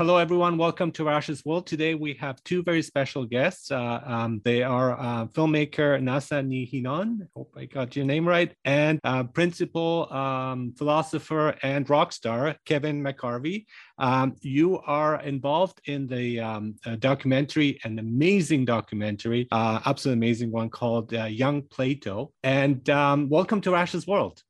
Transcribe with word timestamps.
hello, 0.00 0.16
everyone. 0.16 0.56
Welcome 0.56 0.92
to 0.92 1.04
Rash's 1.04 1.44
World. 1.44 1.66
Today 1.66 1.94
we 1.94 2.14
have 2.14 2.42
two 2.42 2.62
very 2.62 2.80
special 2.80 3.26
guests. 3.26 3.70
Uh, 3.70 4.00
um, 4.06 4.40
they 4.46 4.62
are 4.62 4.98
uh, 4.98 5.26
filmmaker 5.26 6.00
Neasa 6.00 6.42
Ní 6.42 6.72
Chianáin, 6.72 7.28
hope 7.36 7.52
I 7.54 7.66
got 7.66 7.94
your 7.94 8.06
name 8.06 8.26
right, 8.26 8.50
and 8.64 8.98
uh, 9.04 9.24
principal 9.24 10.10
um, 10.10 10.72
philosopher 10.78 11.54
and 11.62 11.90
rock 11.90 12.12
star 12.12 12.56
Kevin 12.64 13.04
McArevey. 13.04 13.66
Um, 13.98 14.36
you 14.40 14.78
are 14.86 15.20
involved 15.20 15.82
in 15.84 16.06
the 16.06 16.40
um, 16.40 16.76
documentary, 17.00 17.78
an 17.84 17.98
amazing 17.98 18.64
documentary, 18.64 19.48
uh, 19.52 19.80
absolutely 19.84 20.26
amazing 20.26 20.50
one 20.50 20.70
called 20.70 21.12
uh, 21.12 21.24
Young 21.24 21.60
Plato. 21.60 22.32
And 22.42 22.88
um, 22.88 23.28
welcome 23.28 23.60
to 23.60 23.70
Rash's 23.70 24.06
World. 24.06 24.42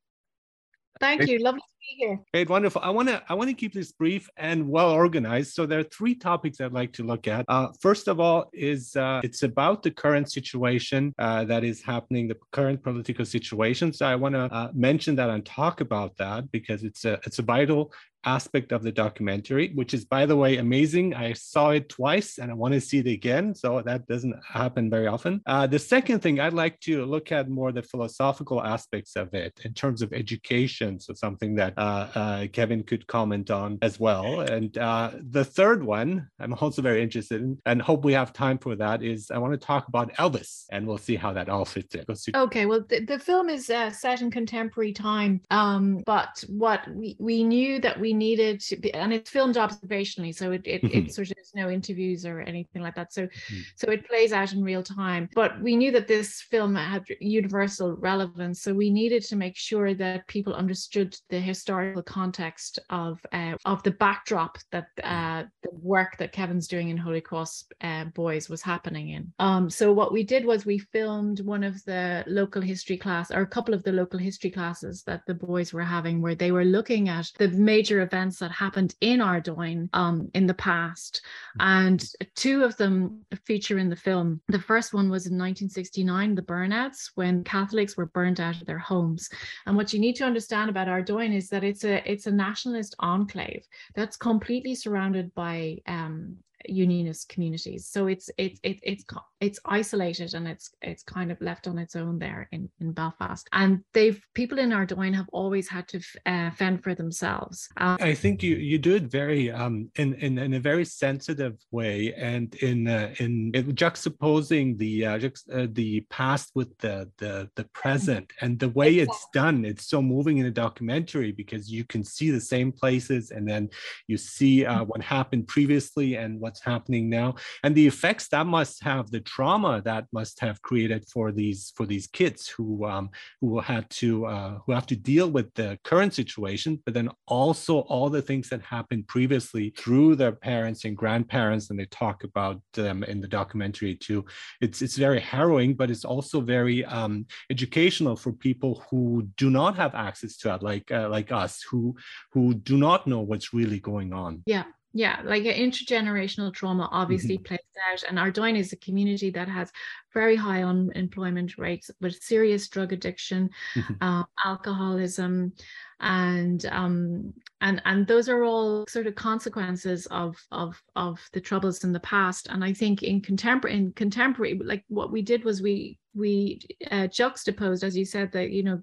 Thank 1.01 1.27
you. 1.27 1.41
Lovely 1.41 1.63
here. 1.97 2.21
Great, 2.33 2.49
wonderful. 2.49 2.81
I 2.85 2.91
want 2.91 3.09
to 3.09 3.23
I 3.29 3.35
want 3.35 3.49
to 3.51 3.55
keep 3.55 3.73
this 3.73 3.93
brief 3.93 4.29
and 4.37 4.69
well 4.69 4.91
organized. 4.91 5.55
So 5.55 5.67
there 5.67 5.79
are 5.79 5.85
three 5.85 6.15
topics 6.15 6.61
I'd 6.61 6.73
like 6.73 6.93
to 6.95 7.05
look 7.05 7.27
at. 7.29 7.45
Uh, 7.49 7.69
first 7.81 8.09
of 8.09 8.21
all, 8.21 8.51
is 8.53 8.97
uh, 8.97 9.21
it's 9.23 9.43
about 9.43 9.83
the 9.83 9.91
current 9.91 10.31
situation 10.31 11.15
uh, 11.19 11.45
that 11.45 11.65
is 11.65 11.83
happening, 11.83 12.29
the 12.29 12.37
current 12.53 12.83
political 12.83 13.25
situation. 13.25 13.93
So 13.93 14.07
I 14.07 14.17
want 14.17 14.35
to 14.35 14.43
uh, 14.53 14.71
mention 14.75 15.17
that 15.17 15.31
and 15.31 15.45
talk 15.45 15.81
about 15.81 16.17
that 16.19 16.51
because 16.51 16.85
it's 16.85 17.05
a 17.05 17.15
it's 17.27 17.39
a 17.39 17.43
vital 17.43 17.93
aspect 18.25 18.73
of 18.73 18.83
the 18.83 18.93
documentary, 18.93 19.73
which 19.75 19.95
is, 19.95 20.05
by 20.05 20.27
the 20.27 20.37
way, 20.37 20.57
amazing. 20.57 21.15
I 21.15 21.33
saw 21.33 21.71
it 21.71 21.89
twice 21.89 22.39
and 22.39 22.51
I 22.51 22.55
want 22.55 22.75
to 22.75 22.81
see 22.81 22.99
it 22.99 23.07
again. 23.07 23.55
So 23.55 23.83
that 23.83 24.07
doesn't 24.07 24.35
happen 24.47 24.91
very 24.91 25.07
often. 25.07 25.41
Uh, 25.47 25.67
the 25.67 25.79
second 25.79 26.21
thing, 26.21 26.41
I'd 26.41 26.53
like 26.53 26.81
to 26.81 27.05
look 27.05 27.33
at 27.33 27.49
more 27.49 27.73
the 27.73 27.83
philosophical 27.83 28.63
aspects 28.63 29.17
of 29.17 29.33
it 29.35 29.61
in 29.65 29.75
terms 29.75 30.03
of 30.03 30.13
education. 30.13 31.01
So 31.01 31.15
something 31.15 31.55
that 31.57 31.75
uh, 31.77 32.09
uh, 32.15 32.47
Kevin 32.49 32.83
could 32.83 33.07
comment 33.07 33.51
on 33.51 33.79
as 33.83 33.99
well. 33.99 34.41
And 34.41 34.77
uh, 34.79 35.13
the 35.31 35.45
third 35.45 35.83
one, 35.85 36.29
I'm 36.39 36.55
also 36.55 36.83
very 36.83 37.03
interested 37.03 37.41
in 37.41 37.59
and 37.67 37.81
hope 37.81 38.05
we 38.05 38.13
have 38.13 38.33
time 38.33 38.59
for 38.59 38.77
that, 38.77 39.03
is 39.03 39.31
I 39.31 39.39
want 39.39 39.53
to 39.53 39.59
talk 39.59 39.89
about 39.89 40.13
Elvis 40.15 40.65
and 40.71 40.87
we'll 40.87 40.99
see 40.99 41.17
how 41.17 41.33
that 41.33 41.49
all 41.49 41.65
fits 41.65 41.95
in. 41.95 42.05
Okay, 42.35 42.67
well, 42.67 42.85
the, 42.89 43.01
the 43.05 43.19
film 43.19 43.49
is 43.49 43.71
uh, 43.71 43.91
set 43.91 44.23
in 44.23 44.31
contemporary 44.31 44.93
time, 44.93 45.41
um, 45.51 46.03
but 46.07 46.43
what 46.49 46.87
we, 46.89 47.17
we 47.19 47.45
knew 47.45 47.81
that 47.81 47.99
we 47.99 48.10
we 48.11 48.17
needed 48.17 48.61
to 48.61 48.77
be, 48.77 48.93
and 48.93 49.13
it's 49.13 49.31
filmed 49.31 49.55
observationally, 49.55 50.35
so 50.35 50.51
it 50.51 50.63
it, 50.65 50.83
mm-hmm. 50.83 50.99
it 50.99 51.15
sort 51.15 51.31
of 51.31 51.37
there's 51.37 51.55
no 51.55 51.71
interviews 51.71 52.27
or 52.27 52.41
anything 52.41 52.83
like 52.83 52.97
that. 52.97 53.13
So 53.13 53.23
mm-hmm. 53.23 53.61
so 53.77 53.91
it 53.91 54.09
plays 54.09 54.33
out 54.33 54.53
in 54.53 54.65
real 54.65 54.83
time. 54.83 55.29
But 55.35 55.61
we 55.61 55.77
knew 55.77 55.93
that 55.93 56.09
this 56.09 56.43
film 56.43 56.75
had 56.75 57.05
universal 57.21 57.95
relevance, 57.97 58.63
so 58.63 58.75
we 58.75 58.91
needed 58.91 59.23
to 59.25 59.37
make 59.37 59.57
sure 59.57 59.95
that 59.95 60.27
people 60.27 60.55
understood 60.55 61.17
the 61.29 61.39
historical 61.39 62.03
context 62.03 62.81
of 62.91 63.25
uh, 63.33 63.55
of 63.65 63.83
the 63.85 63.93
backdrop 63.93 64.59
that 64.73 64.89
uh, 65.05 65.45
the 65.63 65.71
work 65.83 66.17
that 66.19 66.33
Kevin's 66.33 66.67
doing 66.67 66.89
in 66.89 66.97
Holy 66.97 67.21
Cross 67.21 67.67
uh, 67.83 68.07
Boys 68.07 68.49
was 68.49 68.63
happening 68.63 69.11
in. 69.11 69.33
Um, 69.39 69.71
so 69.71 69.93
what 69.93 70.13
we 70.13 70.25
did 70.25 70.45
was 70.45 70.67
we 70.67 70.79
filmed 70.79 71.41
one 71.41 71.63
of 71.63 71.85
the 71.85 72.25
local 72.27 72.63
history 72.63 72.97
class 72.97 73.31
or 73.31 73.43
a 73.43 73.47
couple 73.47 73.75
of 73.75 73.85
the 73.85 73.93
local 73.93 74.19
history 74.19 74.51
classes 74.51 75.05
that 75.05 75.23
the 75.27 75.35
boys 75.35 75.73
were 75.73 75.85
having, 75.85 76.21
where 76.21 76.35
they 76.35 76.51
were 76.51 76.65
looking 76.65 77.09
at 77.09 77.31
the 77.39 77.49
major 77.49 78.00
events 78.01 78.39
that 78.39 78.51
happened 78.51 78.95
in 79.01 79.21
Ardoyne 79.21 79.89
um, 79.93 80.31
in 80.35 80.47
the 80.47 80.55
past. 80.55 81.23
Mm-hmm. 81.59 81.89
And 81.89 82.05
two 82.35 82.65
of 82.65 82.77
them 82.77 83.23
feature 83.45 83.79
in 83.79 83.89
the 83.89 83.97
film. 83.97 84.41
The 84.49 84.59
first 84.59 84.93
one 84.93 85.11
was 85.11 85.27
in 85.27 85.39
1969, 85.39 86.35
the 86.35 86.43
burnouts, 86.43 87.11
when 87.15 87.45
Catholics 87.45 87.97
were 87.97 88.07
burned 88.07 88.41
out 88.41 88.61
of 88.61 88.67
their 88.67 88.79
homes. 88.79 89.29
And 89.67 89.77
what 89.77 89.93
you 89.93 90.01
need 90.01 90.17
to 90.17 90.25
understand 90.25 90.71
about 90.71 90.89
Ardoyne 90.89 91.33
is 91.33 91.49
that 91.51 91.65
it's 91.65 91.85
a 91.85 92.03
it's 92.11 92.27
a 92.27 92.33
nationalist 92.33 92.95
enclave 92.99 93.67
that's 93.95 94.17
completely 94.17 94.75
surrounded 94.75 95.35
by 95.35 95.79
um, 95.87 96.37
unionist 96.67 97.29
communities 97.29 97.87
so 97.87 98.07
it's 98.07 98.31
it's 98.37 98.61
it, 98.63 98.79
it's 98.83 99.05
it's 99.41 99.59
isolated 99.65 100.35
and 100.35 100.47
it's 100.47 100.71
it's 100.83 101.03
kind 101.03 101.33
of 101.33 101.41
left 101.41 101.67
on 101.67 101.79
its 101.79 101.97
own 101.97 102.19
there 102.19 102.49
in 102.53 102.69
in 102.81 102.93
belfast 102.93 103.49
and 103.53 103.81
they've 103.95 104.21
people 104.35 104.59
in 104.59 104.73
ardoyne 104.73 105.15
have 105.15 105.29
always 105.33 105.69
had 105.69 105.89
to 105.89 106.01
uh, 106.27 106.51
fend 106.51 106.83
for 106.83 106.95
themselves 106.95 107.69
um, 107.79 107.97
i 108.01 108.15
think 108.15 108.43
you 108.43 108.57
you 108.57 108.79
do 108.79 108.95
it 108.95 109.05
very 109.05 109.51
um 109.51 109.91
in 109.97 110.15
in, 110.15 110.39
in 110.39 110.55
a 110.55 110.61
very 110.61 110.85
sensitive 110.85 111.57
way 111.71 112.13
and 112.15 112.55
in 112.57 112.87
uh, 112.87 113.13
in, 113.19 113.51
in 113.55 113.75
juxtaposing 113.75 114.77
the 114.79 115.07
uh, 115.07 115.19
uh, 115.53 115.67
the 115.73 116.01
past 116.11 116.51
with 116.55 116.77
the 116.79 117.11
the 117.19 117.49
the 117.57 117.65
present 117.73 118.31
and 118.41 118.59
the 118.59 118.69
way 118.71 118.99
exactly. 118.99 119.03
it's 119.03 119.27
done 119.33 119.65
it's 119.65 119.87
so 119.87 120.03
moving 120.03 120.39
in 120.39 120.47
a 120.47 120.51
documentary 120.51 121.33
because 121.33 121.71
you 121.71 121.85
can 121.85 122.05
see 122.05 122.31
the 122.31 122.41
same 122.41 122.71
places 122.71 123.31
and 123.31 123.49
then 123.49 123.69
you 124.07 124.17
see 124.17 124.67
uh, 124.67 124.75
mm-hmm. 124.75 124.85
what 124.85 125.03
happened 125.03 125.47
previously 125.49 126.17
and 126.17 126.39
what 126.41 126.50
what's 126.51 126.65
happening 126.65 127.09
now 127.09 127.33
and 127.63 127.77
the 127.77 127.87
effects 127.87 128.27
that 128.27 128.45
must 128.45 128.83
have 128.83 129.09
the 129.13 129.21
trauma 129.21 129.81
that 129.85 130.05
must 130.13 130.41
have 130.41 130.61
created 130.63 131.07
for 131.13 131.31
these 131.31 131.73
for 131.77 131.87
these 131.87 132.09
kids 132.09 132.49
who 132.49 132.85
um, 132.85 133.09
who 133.41 133.61
had 133.61 133.89
to 133.89 134.27
uh, 134.27 134.59
who 134.67 134.73
have 134.73 134.87
to 134.87 134.97
deal 134.97 135.31
with 135.31 135.49
the 135.55 135.79
current 135.85 136.13
situation 136.13 136.83
but 136.85 136.93
then 136.93 137.09
also 137.29 137.75
all 137.93 138.11
the 138.11 138.21
things 138.21 138.49
that 138.49 138.61
happened 138.63 139.07
previously 139.07 139.73
through 139.79 140.17
their 140.17 140.33
parents 140.33 140.85
and 140.85 140.97
grandparents 140.97 141.71
and 141.71 141.79
they 141.79 141.87
talk 141.87 142.25
about 142.25 142.61
them 142.75 143.05
in 143.05 143.21
the 143.21 143.29
documentary 143.29 143.95
too. 143.95 144.25
It's 144.61 144.83
it's 144.83 144.97
very 144.97 145.21
harrowing 145.21 145.75
but 145.75 145.89
it's 145.89 146.05
also 146.05 146.41
very 146.41 146.85
um, 146.85 147.27
educational 147.49 148.17
for 148.17 148.33
people 148.33 148.85
who 148.91 149.29
do 149.37 149.51
not 149.51 149.77
have 149.77 149.95
access 149.95 150.37
to 150.39 150.49
that 150.49 150.65
like 150.65 150.91
uh, 150.91 151.09
like 151.09 151.31
us 151.31 151.63
who 151.71 151.95
who 152.33 152.55
do 152.55 152.77
not 152.77 153.07
know 153.07 153.21
what's 153.21 153.55
really 153.55 153.79
going 153.79 154.13
on. 154.13 154.43
Yeah 154.47 154.65
yeah, 154.93 155.21
like 155.25 155.45
intergenerational 155.45 156.53
trauma 156.53 156.89
obviously 156.91 157.37
mm-hmm. 157.37 157.45
plays 157.45 157.61
out, 157.91 158.03
and 158.09 158.19
Ardoyne 158.19 158.57
is 158.57 158.73
a 158.73 158.77
community 158.77 159.31
that 159.31 159.49
has 159.49 159.71
very 160.13 160.37
high 160.37 160.63
unemployment 160.63 161.59
rates 161.59 161.91
with 162.01 162.23
serious 162.23 162.69
drug 162.69 162.93
addiction, 162.93 163.51
mm-hmm. 163.75 163.95
uh, 164.01 164.25
alcoholism, 164.45 165.53
and 166.01 166.67
um, 166.67 167.33
and 167.61 167.83
and 167.85 168.07
those 168.07 168.29
are 168.29 168.43
all 168.43 168.87
sort 168.89 169.07
of 169.07 169.15
consequences 169.15 170.07
of 170.07 170.37
of 170.51 170.81
of 170.97 171.21
the 171.33 171.41
troubles 171.41 171.85
in 171.85 171.93
the 171.93 172.01
past. 172.01 172.49
And 172.51 172.65
I 172.65 172.73
think 172.73 173.03
in 173.03 173.21
contemporary 173.21 173.77
in 173.77 173.93
contemporary, 173.93 174.59
like 174.65 174.85
what 174.89 175.13
we 175.13 175.23
did 175.23 175.45
was 175.45 175.63
we 175.63 175.99
we 176.15 176.61
uh, 176.91 177.07
juxtaposed 177.07 177.85
as 177.85 177.97
you 177.97 178.05
said 178.05 178.33
that 178.33 178.51
you 178.51 178.63
know 178.63 178.81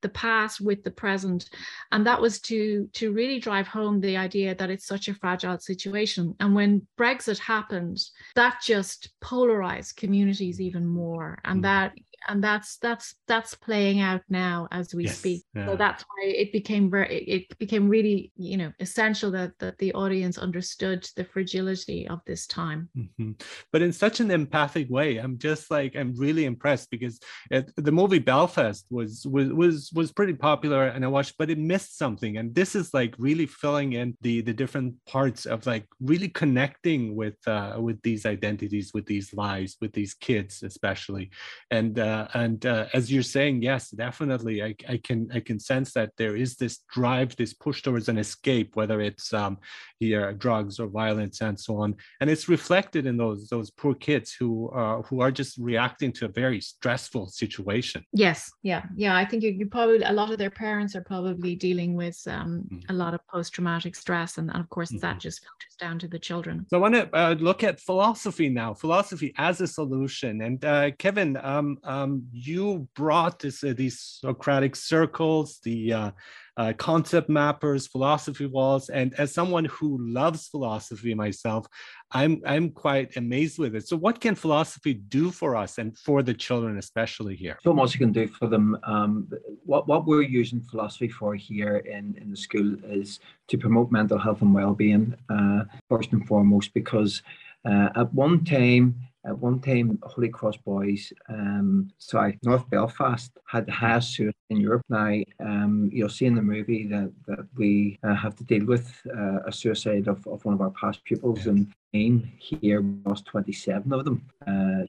the 0.00 0.08
past 0.08 0.60
with 0.60 0.82
the 0.82 0.90
present 0.90 1.50
and 1.92 2.06
that 2.06 2.20
was 2.20 2.40
to 2.40 2.88
to 2.94 3.12
really 3.12 3.38
drive 3.38 3.66
home 3.66 4.00
the 4.00 4.16
idea 4.16 4.54
that 4.54 4.70
it's 4.70 4.86
such 4.86 5.08
a 5.08 5.14
fragile 5.14 5.58
situation 5.58 6.34
and 6.40 6.54
when 6.54 6.80
brexit 6.98 7.38
happened 7.38 7.98
that 8.34 8.60
just 8.64 9.10
polarized 9.20 9.96
communities 9.96 10.60
even 10.60 10.69
more 10.78 11.38
and 11.44 11.60
mm. 11.60 11.62
that 11.62 11.92
and 12.28 12.42
that's 12.44 12.76
that's 12.78 13.14
that's 13.26 13.54
playing 13.54 14.00
out 14.00 14.20
now 14.28 14.68
as 14.70 14.94
we 14.94 15.04
yes, 15.04 15.18
speak 15.18 15.44
yeah. 15.54 15.66
so 15.66 15.76
that's 15.76 16.02
why 16.04 16.26
it 16.26 16.52
became 16.52 16.90
very 16.90 17.18
it 17.24 17.58
became 17.58 17.88
really 17.88 18.30
you 18.36 18.56
know 18.56 18.72
essential 18.80 19.30
that 19.30 19.52
that 19.58 19.78
the 19.78 19.92
audience 19.94 20.36
understood 20.36 21.08
the 21.16 21.24
fragility 21.24 22.06
of 22.08 22.20
this 22.26 22.46
time 22.46 22.88
mm-hmm. 22.96 23.32
but 23.72 23.82
in 23.82 23.92
such 23.92 24.20
an 24.20 24.30
empathic 24.30 24.88
way 24.90 25.16
i'm 25.16 25.38
just 25.38 25.70
like 25.70 25.96
i'm 25.96 26.14
really 26.16 26.44
impressed 26.44 26.90
because 26.90 27.18
it, 27.50 27.70
the 27.76 27.92
movie 27.92 28.18
belfast 28.18 28.86
was 28.90 29.26
was 29.26 29.48
was 29.52 29.90
was 29.94 30.12
pretty 30.12 30.34
popular 30.34 30.88
and 30.88 31.04
i 31.04 31.08
watched 31.08 31.36
but 31.38 31.50
it 31.50 31.58
missed 31.58 31.96
something 31.96 32.36
and 32.36 32.54
this 32.54 32.74
is 32.74 32.92
like 32.92 33.14
really 33.18 33.46
filling 33.46 33.94
in 33.94 34.16
the 34.20 34.42
the 34.42 34.52
different 34.52 34.94
parts 35.06 35.46
of 35.46 35.64
like 35.66 35.86
really 36.00 36.28
connecting 36.28 37.16
with 37.16 37.36
uh 37.46 37.76
with 37.78 38.00
these 38.02 38.26
identities 38.26 38.92
with 38.92 39.06
these 39.06 39.32
lives 39.32 39.76
with 39.80 39.92
these 39.92 40.14
kids 40.14 40.62
especially 40.62 41.30
and 41.70 41.98
uh, 41.98 42.09
uh, 42.10 42.26
and 42.34 42.66
uh, 42.66 42.86
as 42.92 43.10
you're 43.10 43.22
saying, 43.22 43.62
yes, 43.62 43.90
definitely, 43.90 44.62
I, 44.62 44.74
I, 44.88 44.96
can 45.06 45.30
I 45.32 45.40
can 45.40 45.58
sense 45.60 45.92
that 45.92 46.10
there 46.16 46.36
is 46.36 46.56
this 46.56 46.78
drive, 46.92 47.36
this 47.36 47.54
push 47.54 47.82
towards 47.82 48.08
an 48.08 48.18
escape, 48.18 48.74
whether 48.74 49.00
it's 49.00 49.32
um, 49.32 49.58
here 50.00 50.32
drugs 50.32 50.80
or 50.80 50.88
violence 50.88 51.40
and 51.40 51.58
so 51.58 51.76
on, 51.76 51.94
and 52.20 52.28
it's 52.28 52.48
reflected 52.48 53.06
in 53.06 53.16
those 53.16 53.48
those 53.48 53.70
poor 53.70 53.94
kids 53.94 54.28
who 54.38 54.70
uh, 54.70 55.02
who 55.02 55.20
are 55.20 55.30
just 55.30 55.56
reacting 55.58 56.10
to 56.12 56.24
a 56.24 56.28
very 56.42 56.60
stressful 56.60 57.28
situation. 57.28 58.04
Yes, 58.12 58.50
yeah, 58.62 58.82
yeah. 58.96 59.14
I 59.16 59.24
think 59.24 59.42
you, 59.44 59.50
you 59.50 59.66
probably 59.66 60.02
a 60.02 60.12
lot 60.12 60.32
of 60.32 60.38
their 60.38 60.50
parents 60.50 60.96
are 60.96 61.04
probably 61.04 61.54
dealing 61.54 61.94
with 61.94 62.18
um, 62.26 62.64
mm-hmm. 62.72 62.90
a 62.92 62.94
lot 63.02 63.14
of 63.14 63.20
post 63.28 63.52
traumatic 63.52 63.94
stress, 63.94 64.38
and, 64.38 64.50
and, 64.50 64.60
of 64.60 64.68
course 64.70 64.90
mm-hmm. 64.90 65.06
that 65.06 65.20
just 65.20 65.40
filters 65.40 65.76
down 65.78 65.98
to 66.00 66.08
the 66.08 66.18
children. 66.18 66.66
So 66.70 66.76
I 66.78 66.80
want 66.80 66.94
to 66.94 67.04
uh, 67.16 67.34
look 67.38 67.62
at 67.62 67.78
philosophy 67.78 68.48
now, 68.48 68.74
philosophy 68.74 69.32
as 69.38 69.60
a 69.60 69.68
solution, 69.68 70.42
and 70.42 70.64
uh, 70.64 70.90
Kevin. 70.98 71.36
Um, 71.42 71.78
uh, 71.84 71.99
um, 72.00 72.26
you 72.32 72.88
brought 72.94 73.38
this, 73.38 73.62
uh, 73.62 73.74
these 73.76 74.18
Socratic 74.20 74.76
circles, 74.76 75.60
the 75.62 75.92
uh, 75.92 76.10
uh, 76.56 76.72
concept 76.76 77.28
mappers, 77.28 77.88
philosophy 77.90 78.46
walls, 78.46 78.88
and 78.90 79.14
as 79.18 79.32
someone 79.32 79.64
who 79.66 79.98
loves 80.00 80.48
philosophy 80.48 81.14
myself, 81.14 81.66
I'm 82.10 82.42
I'm 82.44 82.70
quite 82.70 83.16
amazed 83.16 83.58
with 83.58 83.74
it. 83.74 83.86
So, 83.88 83.96
what 83.96 84.20
can 84.20 84.34
philosophy 84.34 84.94
do 84.94 85.30
for 85.30 85.56
us 85.56 85.78
and 85.78 85.96
for 85.96 86.22
the 86.22 86.34
children, 86.34 86.76
especially 86.76 87.36
here? 87.36 87.56
So 87.62 87.72
much 87.72 87.94
you 87.94 88.00
can 88.00 88.12
do 88.12 88.26
for 88.28 88.46
them. 88.46 88.78
Um, 88.82 89.30
what 89.64 89.86
what 89.86 90.06
we're 90.06 90.22
using 90.22 90.60
philosophy 90.60 91.08
for 91.08 91.34
here 91.34 91.76
in 91.78 92.16
in 92.20 92.30
the 92.30 92.36
school 92.36 92.76
is 92.84 93.20
to 93.48 93.56
promote 93.56 93.90
mental 93.90 94.18
health 94.18 94.42
and 94.42 94.52
well-being 94.52 95.14
uh, 95.30 95.64
first 95.88 96.12
and 96.12 96.26
foremost, 96.26 96.74
because 96.74 97.22
uh, 97.64 97.88
at 97.94 98.12
one 98.12 98.44
time 98.44 98.96
at 99.26 99.38
one 99.38 99.60
time, 99.60 99.98
Holy 100.02 100.28
Cross 100.28 100.56
Boys, 100.58 101.12
um, 101.28 101.90
sorry, 101.98 102.38
North 102.42 102.68
Belfast 102.70 103.30
had 103.46 103.66
the 103.66 103.72
highest 103.72 104.14
suicide 104.14 104.34
in 104.48 104.60
Europe. 104.60 104.82
Now, 104.88 105.14
um, 105.40 105.90
you'll 105.92 106.08
see 106.08 106.26
in 106.26 106.34
the 106.34 106.42
movie 106.42 106.86
that, 106.86 107.12
that 107.26 107.46
we 107.54 107.98
uh, 108.02 108.14
have 108.14 108.34
to 108.36 108.44
deal 108.44 108.64
with 108.64 108.90
uh, 109.14 109.40
a 109.46 109.52
suicide 109.52 110.08
of, 110.08 110.26
of 110.26 110.44
one 110.44 110.54
of 110.54 110.60
our 110.62 110.70
past 110.70 111.04
pupils, 111.04 111.44
yeah. 111.44 111.52
and 111.52 111.72
Maine 111.92 112.32
here 112.38 112.82
lost 113.04 113.26
27 113.26 113.92
of 113.92 114.04
them 114.04 114.24
uh, 114.46 114.84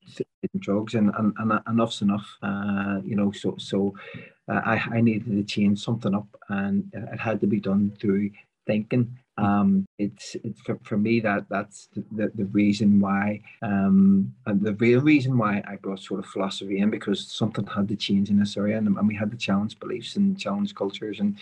drugs, 0.59 0.95
and, 0.95 1.11
and, 1.17 1.33
and 1.37 1.59
enough's 1.67 2.01
enough, 2.01 2.37
uh, 2.41 2.99
you 3.03 3.15
know. 3.15 3.31
So, 3.31 3.55
so 3.57 3.95
uh, 4.49 4.61
I, 4.65 4.81
I 4.93 5.01
needed 5.01 5.25
to 5.25 5.43
change 5.43 5.83
something 5.83 6.15
up, 6.15 6.27
and 6.49 6.89
it 6.93 7.19
had 7.19 7.41
to 7.41 7.47
be 7.47 7.59
done 7.59 7.93
through 7.99 8.31
thinking 8.65 9.17
um, 9.41 9.87
it's, 9.97 10.35
it's 10.43 10.61
for, 10.61 10.77
for 10.83 10.97
me 10.97 11.19
that 11.19 11.45
that's 11.49 11.89
the, 12.11 12.31
the 12.35 12.45
reason 12.45 12.99
why 12.99 13.41
um, 13.61 14.33
and 14.45 14.61
the 14.61 14.73
real 14.75 15.01
reason 15.01 15.37
why 15.37 15.63
I 15.67 15.75
brought 15.77 15.99
sort 15.99 16.19
of 16.19 16.25
philosophy 16.27 16.79
in 16.79 16.89
because 16.89 17.27
something 17.27 17.65
had 17.65 17.87
to 17.89 17.95
change 17.95 18.29
in 18.29 18.39
this 18.39 18.57
area 18.57 18.77
and, 18.77 18.87
and 18.87 19.07
we 19.07 19.15
had 19.15 19.31
to 19.31 19.37
challenge 19.37 19.79
beliefs 19.79 20.15
and 20.15 20.39
challenge 20.39 20.75
cultures 20.75 21.19
and 21.19 21.37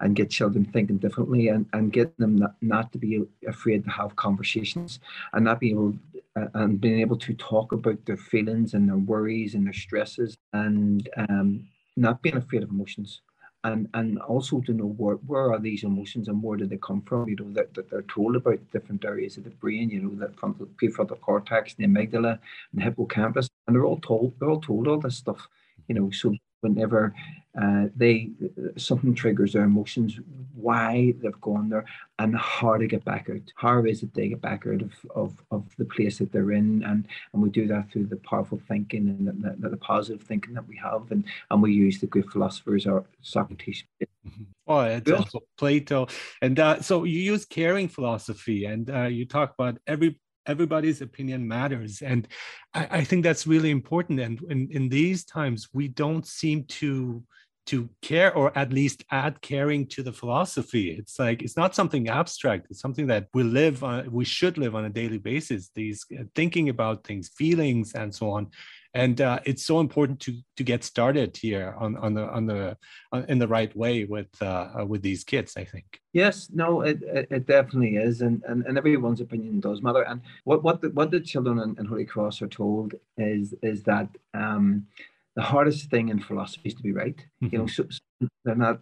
and 0.00 0.16
get 0.16 0.30
children 0.30 0.64
thinking 0.64 0.98
differently 0.98 1.48
and, 1.48 1.66
and 1.72 1.92
get 1.92 2.16
them 2.18 2.36
not, 2.36 2.54
not 2.60 2.92
to 2.92 2.98
be 2.98 3.22
afraid 3.46 3.84
to 3.84 3.90
have 3.90 4.16
conversations 4.16 5.00
and 5.32 5.44
not 5.44 5.60
be 5.60 5.70
able 5.70 5.94
uh, 6.36 6.46
and 6.54 6.80
being 6.80 7.00
able 7.00 7.16
to 7.16 7.32
talk 7.34 7.72
about 7.72 8.04
their 8.06 8.16
feelings 8.16 8.74
and 8.74 8.88
their 8.88 8.96
worries 8.96 9.54
and 9.54 9.66
their 9.66 9.72
stresses 9.72 10.36
and 10.52 11.08
um, 11.28 11.64
not 11.96 12.20
being 12.22 12.36
afraid 12.36 12.62
of 12.62 12.70
emotions 12.70 13.20
and 13.64 13.88
and 13.94 14.18
also 14.20 14.60
to 14.60 14.72
know 14.72 14.86
where, 14.98 15.16
where 15.26 15.52
are 15.52 15.58
these 15.58 15.82
emotions 15.84 16.28
and 16.28 16.42
where 16.42 16.56
do 16.56 16.66
they 16.66 16.76
come 16.76 17.02
from? 17.02 17.28
You 17.28 17.36
know 17.36 17.50
that, 17.52 17.74
that 17.74 17.90
they're 17.90 18.02
told 18.02 18.36
about 18.36 18.58
different 18.72 19.04
areas 19.04 19.36
of 19.36 19.44
the 19.44 19.50
brain 19.50 19.90
you 19.90 20.00
know 20.02 20.14
that 20.20 20.38
frontal 20.38 20.66
prefrontal 20.80 21.20
cortex 21.20 21.74
the 21.74 21.84
amygdala 21.84 22.38
and 22.72 22.80
the 22.80 22.82
hippocampus. 22.82 23.48
And 23.66 23.74
they're 23.74 23.86
all 23.86 24.00
told 24.00 24.34
they're 24.38 24.50
all 24.50 24.60
told 24.60 24.86
all 24.86 25.00
this 25.00 25.16
stuff 25.16 25.48
you 25.88 25.94
know 25.94 26.10
so 26.10 26.34
whenever 26.64 27.14
uh, 27.60 27.84
they 27.94 28.30
something 28.76 29.14
triggers 29.14 29.52
their 29.52 29.62
emotions, 29.62 30.18
why 30.56 31.14
they've 31.20 31.40
gone 31.40 31.68
there, 31.68 31.84
and 32.18 32.36
how 32.36 32.76
to 32.76 32.86
get 32.88 33.04
back 33.04 33.28
out. 33.30 33.42
How 33.54 33.84
is 33.84 34.02
it 34.02 34.12
they 34.12 34.28
get 34.28 34.40
back 34.40 34.66
out 34.66 34.82
of, 34.82 34.92
of, 35.14 35.34
of 35.52 35.64
the 35.78 35.84
place 35.84 36.18
that 36.18 36.32
they're 36.32 36.50
in, 36.50 36.82
and 36.82 37.06
and 37.32 37.42
we 37.42 37.50
do 37.50 37.68
that 37.68 37.92
through 37.92 38.06
the 38.06 38.16
powerful 38.16 38.60
thinking 38.66 39.08
and 39.08 39.44
the, 39.44 39.56
the, 39.60 39.68
the 39.68 39.76
positive 39.76 40.26
thinking 40.26 40.54
that 40.54 40.66
we 40.66 40.76
have, 40.76 41.12
and 41.12 41.24
and 41.50 41.62
we 41.62 41.72
use 41.72 42.00
the 42.00 42.08
great 42.08 42.28
philosophers 42.30 42.86
or 42.86 43.04
Socrates. 43.22 43.84
Mm-hmm. 44.02 44.44
Oh, 44.66 44.80
it's 44.80 45.10
also 45.10 45.40
Plato, 45.56 46.08
and 46.42 46.58
uh, 46.58 46.80
so 46.80 47.04
you 47.04 47.20
use 47.20 47.44
caring 47.44 47.86
philosophy, 47.86 48.64
and 48.64 48.90
uh, 48.90 49.04
you 49.04 49.26
talk 49.26 49.54
about 49.56 49.78
every 49.86 50.18
everybody's 50.46 51.00
opinion 51.00 51.46
matters. 51.46 52.02
And 52.02 52.28
I, 52.72 52.88
I, 52.98 53.04
think 53.04 53.24
that's 53.24 53.46
really 53.46 53.70
important. 53.70 54.20
And 54.20 54.40
in, 54.50 54.68
in 54.70 54.88
these 54.88 55.24
times 55.24 55.68
we 55.72 55.88
don't 55.88 56.26
seem 56.26 56.64
to 56.64 57.22
to 57.66 57.88
care 58.02 58.34
or 58.34 58.56
at 58.58 58.74
least 58.74 59.04
add 59.10 59.40
caring 59.40 59.86
to 59.86 60.02
the 60.02 60.12
philosophy. 60.12 60.90
It's 60.90 61.18
like 61.18 61.42
it's 61.42 61.56
not 61.56 61.74
something 61.74 62.08
abstract. 62.08 62.66
It's 62.70 62.80
something 62.80 63.06
that 63.06 63.28
we 63.32 63.42
live 63.42 63.82
on 63.82 64.10
we 64.12 64.24
should 64.24 64.58
live 64.58 64.74
on 64.74 64.84
a 64.84 64.90
daily 64.90 65.18
basis 65.18 65.70
these 65.74 66.04
uh, 66.18 66.24
thinking 66.34 66.68
about 66.68 67.04
things 67.04 67.30
feelings 67.30 67.94
and 67.94 68.14
so 68.14 68.30
on 68.30 68.50
and 68.94 69.20
uh, 69.20 69.40
it's 69.44 69.64
so 69.64 69.80
important 69.80 70.20
to 70.20 70.38
to 70.56 70.62
get 70.62 70.84
started 70.84 71.36
here 71.36 71.74
on 71.78 71.96
on 71.96 72.14
the 72.14 72.22
on 72.30 72.46
the 72.46 72.76
on, 73.12 73.24
in 73.24 73.38
the 73.38 73.48
right 73.48 73.74
way 73.76 74.04
with 74.04 74.28
uh, 74.40 74.68
uh, 74.80 74.84
with 74.86 75.02
these 75.02 75.24
kids 75.24 75.54
i 75.56 75.64
think. 75.64 76.00
Yes. 76.12 76.48
No 76.52 76.82
it, 76.82 77.02
it, 77.02 77.26
it 77.30 77.46
definitely 77.46 77.96
is. 77.96 78.20
And, 78.20 78.42
and 78.48 78.64
and 78.66 78.78
everyone's 78.78 79.20
opinion 79.20 79.60
does 79.60 79.82
matter. 79.82 80.02
And 80.02 80.20
what 80.44 80.62
what 80.62 80.80
the, 80.80 80.90
what 80.90 81.10
the 81.10 81.20
children 81.20 81.58
in, 81.58 81.76
in 81.78 81.84
holy 81.86 82.04
cross 82.04 82.40
are 82.40 82.48
told 82.48 82.94
is 83.16 83.54
is 83.62 83.82
that 83.82 84.08
um 84.32 84.86
the 85.34 85.42
hardest 85.42 85.90
thing 85.90 86.08
in 86.10 86.20
philosophy 86.20 86.68
is 86.68 86.74
to 86.74 86.82
be 86.82 86.92
right. 86.92 87.16
Mm-hmm. 87.16 87.48
you 87.52 87.58
know 87.58 87.66
so, 87.66 87.84
so 87.90 88.28
they're 88.44 88.54
not 88.54 88.80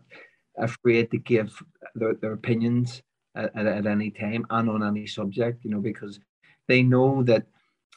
afraid 0.59 1.11
to 1.11 1.17
give 1.17 1.51
their, 1.95 2.13
their 2.15 2.35
opinions 2.35 3.03
at, 3.35 3.57
at, 3.57 3.67
at 3.67 3.87
any 3.87 4.11
time 4.11 4.47
and 4.51 4.69
on 4.69 4.83
any 4.83 5.07
subject 5.07 5.65
you 5.65 5.71
know 5.71 5.81
because 5.81 6.21
they 6.69 6.83
know 6.83 7.23
that 7.23 7.47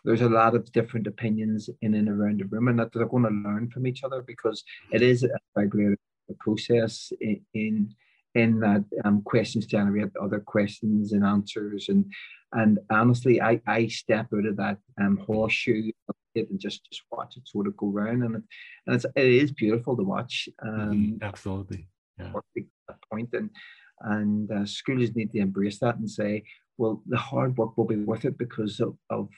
there's 0.05 0.21
a 0.21 0.29
lot 0.29 0.55
of 0.55 0.71
different 0.71 1.07
opinions 1.07 1.69
in 1.81 1.95
and 1.95 2.07
around 2.07 2.39
the 2.39 2.45
room 2.45 2.67
and 2.67 2.79
that 2.79 2.91
they're 2.93 3.07
going 3.07 3.23
to 3.23 3.49
learn 3.49 3.69
from 3.69 3.87
each 3.87 4.03
other 4.03 4.21
because 4.21 4.63
it 4.91 5.01
is 5.01 5.23
a 5.23 5.29
regular 5.55 5.95
process 6.39 7.11
in, 7.19 7.41
in 7.53 7.93
in 8.35 8.59
that 8.59 8.83
um, 9.05 9.21
questions 9.23 9.65
generate 9.65 10.09
other 10.21 10.39
questions 10.39 11.13
and 11.13 11.23
answers 11.23 11.89
and 11.89 12.05
and 12.53 12.79
honestly 12.91 13.41
I, 13.41 13.61
I 13.67 13.87
step 13.87 14.27
out 14.33 14.45
of 14.45 14.57
that 14.57 14.77
um, 15.01 15.17
horseshoe 15.25 15.91
and 16.35 16.59
just 16.59 16.85
just 16.85 17.03
watch 17.11 17.37
it 17.37 17.47
sort 17.47 17.67
of 17.67 17.77
go 17.77 17.87
round 17.87 18.23
and 18.23 18.35
it, 18.35 18.43
and 18.87 18.95
it's 18.95 19.05
it 19.15 19.25
is 19.25 19.51
beautiful 19.51 19.95
to 19.95 20.03
watch 20.03 20.49
um, 20.63 20.91
mm-hmm. 20.91 21.23
absolutely 21.23 21.87
yeah. 22.19 22.31
that 22.87 22.97
point 23.11 23.29
and 23.33 23.49
and 24.01 24.51
uh, 24.51 24.65
schools 24.65 25.15
need 25.15 25.31
to 25.31 25.39
embrace 25.39 25.79
that 25.79 25.97
and 25.97 26.09
say 26.09 26.43
well 26.77 27.01
the 27.07 27.17
hard 27.17 27.57
work 27.57 27.77
will 27.77 27.85
be 27.85 27.95
worth 27.95 28.25
it 28.25 28.37
because 28.37 28.79
of, 28.81 28.97
of 29.09 29.29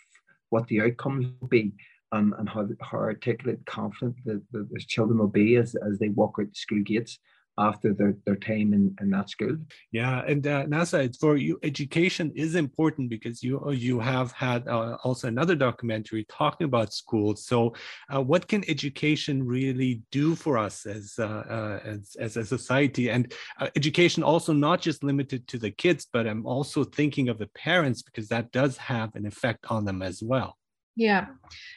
what 0.50 0.68
the 0.68 0.82
outcomes 0.82 1.28
will 1.40 1.48
be 1.48 1.74
and, 2.12 2.34
and 2.38 2.50
how, 2.50 2.68
how 2.82 2.98
articulate, 2.98 3.66
confident 3.66 4.16
the, 4.26 4.42
the, 4.52 4.68
the 4.72 4.80
children 4.80 5.20
will 5.20 5.28
be 5.28 5.56
as, 5.56 5.76
as 5.76 6.00
they 6.00 6.10
walk 6.10 6.36
out 6.40 6.48
the 6.48 6.56
school 6.56 6.82
gates 6.84 7.20
after 7.58 7.94
their, 7.94 8.16
their 8.26 8.36
time 8.36 8.74
in, 8.74 8.96
in 9.02 9.10
that 9.12 9.30
school. 9.30 9.58
Yeah, 9.92 10.24
and 10.28 10.46
uh, 10.46 10.66
Neasa, 10.66 11.04
it's 11.04 11.18
for 11.18 11.38
you, 11.38 11.60
education 11.64 12.32
is 12.36 12.56
important 12.56 13.10
because 13.10 13.44
you 13.44 13.72
you 13.72 14.00
have 14.00 14.32
had 14.32 14.68
uh, 14.68 14.98
also 15.04 15.28
another 15.28 15.56
documentary 15.56 16.26
talking 16.30 16.66
about 16.66 16.94
schools. 16.94 17.46
So, 17.46 17.74
uh, 18.14 18.22
what 18.22 18.48
can 18.48 18.64
education 18.70 19.46
really 19.46 20.02
do 20.12 20.36
for 20.36 20.58
us 20.58 20.86
as 20.86 21.16
uh, 21.20 21.24
uh 21.24 21.80
as, 21.84 22.16
as 22.20 22.38
a 22.38 22.46
society? 22.46 23.10
And 23.10 23.34
uh, 23.60 23.70
education 23.76 24.24
also 24.24 24.54
not 24.54 24.82
just 24.82 25.04
limited 25.04 25.48
to 25.48 25.58
the 25.58 25.72
kids, 25.72 26.08
but 26.12 26.28
I'm 26.28 26.46
also 26.46 26.84
thinking 26.84 27.30
of 27.30 27.38
the 27.38 27.48
parents 27.48 28.02
because 28.02 28.28
that 28.30 28.52
does 28.52 28.78
have 28.78 29.16
an 29.16 29.26
effect 29.26 29.66
on 29.70 29.86
them 29.86 30.02
as 30.02 30.22
well. 30.22 30.58
Yeah, 30.98 31.28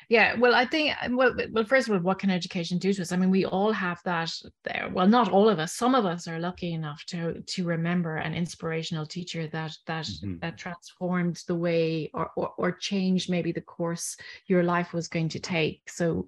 yeah. 0.09 0.35
Well, 0.39 0.55
I 0.55 0.65
think 0.65 0.95
well, 1.11 1.35
well, 1.53 1.65
first 1.65 1.89
of 1.89 1.95
all, 1.95 2.01
what 2.01 2.19
can 2.19 2.31
education 2.31 2.79
do 2.79 2.91
to 2.95 3.03
us? 3.03 3.13
I 3.13 3.17
mean, 3.17 3.31
we 3.31 3.45
all 3.45 3.71
have 3.71 4.01
that 4.07 4.33
there. 4.65 4.89
Well, 4.91 5.07
not 5.07 5.31
all 5.31 5.47
of 5.47 5.59
us. 5.59 5.75
Some 5.75 5.95
of 5.95 6.07
us 6.07 6.27
are 6.27 6.39
lucky 6.41 6.73
enough 6.73 7.05
to 7.09 7.43
to 7.43 7.65
remember 7.67 8.17
an 8.17 8.33
inspirational 8.33 9.05
teacher 9.05 9.47
that 9.49 9.77
that 9.87 10.07
mm-hmm. 10.07 10.39
that 10.39 10.57
transformed 10.57 11.43
the 11.47 11.55
way 11.55 12.11
or, 12.15 12.31
or 12.35 12.55
or 12.57 12.73
changed 12.73 13.29
maybe 13.29 13.53
the 13.53 13.61
course 13.61 14.17
your 14.47 14.63
life 14.63 14.95
was 14.95 15.07
going 15.07 15.29
to 15.29 15.39
take. 15.39 15.83
So, 15.91 16.27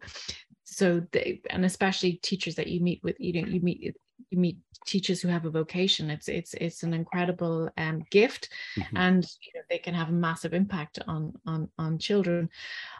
so 0.65 1.01
they, 1.13 1.41
and 1.49 1.65
especially 1.65 2.21
teachers 2.23 2.57
that 2.57 2.67
you 2.67 2.81
meet 2.81 3.01
with, 3.03 3.17
you 3.19 3.41
know, 3.41 3.49
you 3.49 3.63
meet 3.63 3.97
you 4.33 4.39
meet 4.39 4.59
teachers 4.85 5.21
who 5.21 5.29
have 5.29 5.45
a 5.45 5.51
vocation 5.51 6.11
it's 6.11 6.29
it's 6.29 6.55
it's 6.55 6.83
an 6.83 6.93
incredible 6.93 7.71
um, 7.77 8.03
gift 8.11 8.49
mm-hmm. 8.77 8.97
and 8.97 9.25
you 9.43 9.53
know, 9.55 9.61
they 9.71 9.79
can 9.79 9.95
have 9.95 10.09
a 10.09 10.13
massive 10.13 10.55
impact 10.55 10.99
on 11.07 11.33
on 11.47 11.69
on 11.79 11.99
children 11.99 12.49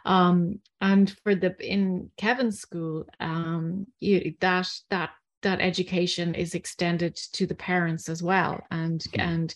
um, 0.05 0.59
and 0.81 1.15
for 1.23 1.35
the 1.35 1.55
in 1.59 2.09
kevin's 2.17 2.59
school 2.59 3.05
um, 3.19 3.85
you, 3.99 4.33
that 4.39 4.69
that 4.89 5.11
that 5.41 5.59
education 5.59 6.33
is 6.35 6.55
extended 6.55 7.15
to 7.15 7.45
the 7.45 7.55
parents 7.55 8.07
as 8.07 8.23
well 8.23 8.61
and 8.71 9.01
mm-hmm. 9.01 9.21
and 9.21 9.55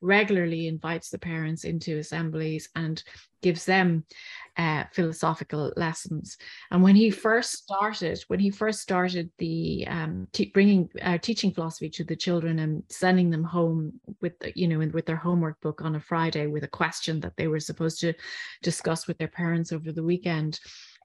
regularly 0.00 0.66
invites 0.66 1.10
the 1.10 1.18
parents 1.18 1.64
into 1.64 1.98
assemblies 1.98 2.68
and 2.74 3.02
gives 3.42 3.64
them 3.64 4.04
uh, 4.56 4.84
philosophical 4.92 5.72
lessons. 5.76 6.36
And 6.70 6.82
when 6.82 6.94
he 6.94 7.10
first 7.10 7.52
started, 7.52 8.22
when 8.28 8.40
he 8.40 8.50
first 8.50 8.80
started 8.80 9.30
the 9.38 9.86
um, 9.88 10.28
bringing 10.52 10.88
uh, 11.02 11.18
teaching 11.18 11.52
philosophy 11.52 11.88
to 11.90 12.04
the 12.04 12.16
children 12.16 12.58
and 12.58 12.82
sending 12.88 13.30
them 13.30 13.44
home 13.44 13.92
with 14.20 14.34
you 14.54 14.68
know 14.68 14.78
with 14.92 15.06
their 15.06 15.16
homework 15.16 15.60
book 15.60 15.82
on 15.82 15.96
a 15.96 16.00
Friday 16.00 16.46
with 16.46 16.64
a 16.64 16.68
question 16.68 17.20
that 17.20 17.36
they 17.36 17.48
were 17.48 17.60
supposed 17.60 18.00
to 18.00 18.12
discuss 18.62 19.06
with 19.06 19.18
their 19.18 19.28
parents 19.28 19.72
over 19.72 19.92
the 19.92 20.02
weekend, 20.02 20.60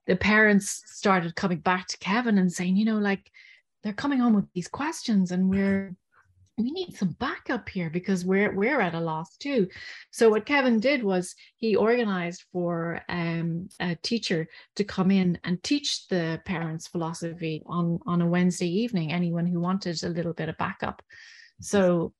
the 0.07 0.15
parents 0.15 0.83
started 0.85 1.35
coming 1.35 1.59
back 1.59 1.87
to 1.87 1.97
Kevin 1.97 2.37
and 2.37 2.51
saying, 2.51 2.75
you 2.75 2.85
know, 2.85 2.97
like 2.97 3.31
they're 3.83 3.93
coming 3.93 4.19
home 4.19 4.33
with 4.33 4.51
these 4.53 4.67
questions 4.67 5.31
and 5.31 5.49
we're 5.49 5.95
we 6.57 6.71
need 6.71 6.95
some 6.95 7.15
backup 7.19 7.67
here 7.67 7.89
because 7.89 8.24
we're 8.24 8.53
we're 8.55 8.79
at 8.79 8.93
a 8.93 9.00
loss 9.00 9.35
too. 9.38 9.67
So 10.12 10.29
what 10.29 10.45
Kevin 10.45 10.79
did 10.79 11.03
was 11.03 11.35
he 11.57 11.75
organized 11.75 12.45
for 12.53 13.01
um, 13.09 13.67
a 13.79 13.95
teacher 13.95 14.47
to 14.77 14.83
come 14.83 15.12
in 15.12 15.38
and 15.43 15.62
teach 15.62 16.07
the 16.07 16.41
parents 16.45 16.88
philosophy 16.88 17.62
on 17.65 18.00
on 18.05 18.21
a 18.21 18.27
Wednesday 18.27 18.69
evening. 18.69 19.12
Anyone 19.12 19.45
who 19.45 19.59
wanted 19.59 20.01
a 20.03 20.09
little 20.09 20.33
bit 20.33 20.50
of 20.50 20.57
backup. 20.57 21.01
So 21.59 22.13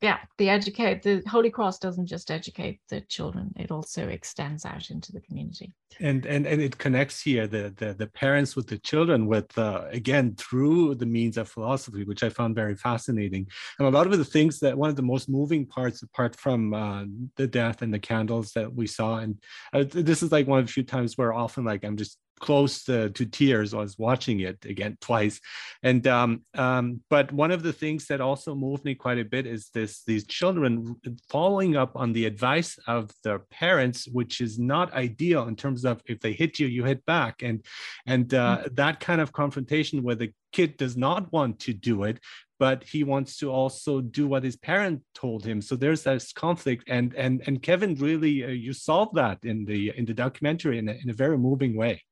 yeah 0.00 0.18
the 0.38 0.48
educate 0.48 1.02
the 1.02 1.22
holy 1.28 1.50
cross 1.50 1.78
doesn't 1.78 2.06
just 2.06 2.30
educate 2.30 2.80
the 2.88 3.00
children 3.02 3.52
it 3.56 3.70
also 3.70 4.08
extends 4.08 4.64
out 4.64 4.90
into 4.90 5.12
the 5.12 5.20
community. 5.20 5.74
And 6.00 6.24
and 6.26 6.46
and 6.46 6.60
it 6.60 6.78
connects 6.78 7.20
here 7.20 7.46
the 7.46 7.74
the, 7.76 7.94
the 7.94 8.06
parents 8.06 8.54
with 8.54 8.66
the 8.68 8.78
children 8.78 9.26
with 9.26 9.56
uh, 9.58 9.86
again 9.90 10.34
through 10.36 10.94
the 10.96 11.06
means 11.06 11.36
of 11.36 11.48
philosophy 11.48 12.04
which 12.04 12.22
i 12.22 12.28
found 12.28 12.54
very 12.54 12.76
fascinating. 12.76 13.46
And 13.78 13.88
a 13.88 13.90
lot 13.90 14.06
of 14.06 14.16
the 14.16 14.24
things 14.24 14.60
that 14.60 14.76
one 14.76 14.90
of 14.90 14.96
the 14.96 15.02
most 15.02 15.28
moving 15.28 15.66
parts 15.66 16.02
apart 16.02 16.36
from 16.36 16.74
uh, 16.74 17.04
the 17.36 17.46
death 17.46 17.82
and 17.82 17.92
the 17.92 17.98
candles 17.98 18.52
that 18.52 18.72
we 18.72 18.86
saw 18.86 19.18
and 19.18 19.40
uh, 19.72 19.84
this 19.88 20.22
is 20.22 20.32
like 20.32 20.46
one 20.46 20.60
of 20.60 20.66
the 20.66 20.72
few 20.72 20.84
times 20.84 21.16
where 21.16 21.32
often 21.32 21.64
like 21.64 21.84
i'm 21.84 21.96
just 21.96 22.18
close 22.38 22.84
to, 22.84 23.10
to 23.10 23.26
tears. 23.26 23.74
I 23.74 23.78
was 23.78 23.98
watching 23.98 24.40
it 24.40 24.64
again 24.64 24.96
twice, 25.00 25.40
and 25.82 26.06
um, 26.06 26.42
um, 26.54 27.02
but 27.10 27.32
one 27.32 27.50
of 27.50 27.62
the 27.62 27.72
things 27.72 28.06
that 28.06 28.20
also 28.20 28.54
moved 28.54 28.84
me 28.84 28.94
quite 28.94 29.18
a 29.18 29.24
bit 29.24 29.46
is 29.46 29.70
this: 29.74 30.02
these 30.04 30.26
children 30.26 30.96
following 31.28 31.76
up 31.76 31.92
on 31.94 32.12
the 32.12 32.26
advice 32.26 32.78
of 32.86 33.10
their 33.24 33.40
parents, 33.40 34.08
which 34.08 34.40
is 34.40 34.58
not 34.58 34.92
ideal 34.94 35.48
in 35.48 35.56
terms 35.56 35.84
of 35.84 36.00
if 36.06 36.20
they 36.20 36.32
hit 36.32 36.58
you, 36.58 36.66
you 36.66 36.84
hit 36.84 37.04
back, 37.04 37.42
and 37.42 37.64
and 38.06 38.32
uh, 38.34 38.58
mm-hmm. 38.58 38.74
that 38.74 39.00
kind 39.00 39.20
of 39.20 39.32
confrontation 39.32 40.02
where 40.02 40.14
the 40.14 40.32
kid 40.52 40.76
does 40.76 40.96
not 40.96 41.30
want 41.32 41.58
to 41.60 41.72
do 41.72 42.04
it 42.04 42.18
but 42.58 42.82
he 42.82 43.04
wants 43.04 43.36
to 43.36 43.50
also 43.50 44.00
do 44.00 44.26
what 44.26 44.42
his 44.42 44.56
parent 44.56 45.02
told 45.14 45.44
him 45.44 45.60
so 45.60 45.76
there's 45.76 46.02
this 46.02 46.32
conflict 46.32 46.84
and 46.88 47.14
and 47.14 47.42
and 47.46 47.62
kevin 47.62 47.94
really 47.96 48.44
uh, 48.44 48.48
you 48.48 48.72
solve 48.72 49.08
that 49.14 49.38
in 49.44 49.64
the 49.64 49.92
in 49.96 50.04
the 50.04 50.14
documentary 50.14 50.78
in 50.78 50.88
a, 50.88 50.92
in 50.92 51.10
a 51.10 51.14
very 51.14 51.38
moving 51.38 51.76
way 51.76 52.02